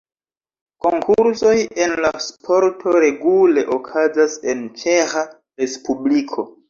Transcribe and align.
Konkursoj 0.85 1.51
en 1.85 1.93
la 2.05 2.11
sporto 2.27 2.95
regule 3.05 3.67
okazas 3.79 4.39
en 4.55 4.65
Ĉeĥa 4.81 5.25
respubliko. 5.63 6.53